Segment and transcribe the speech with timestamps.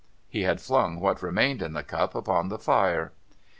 [0.27, 3.11] He had flung what remained in the cup upon the fire.